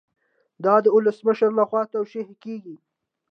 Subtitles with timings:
[0.63, 2.75] دا د ولسمشر لخوا توشیح کیږي.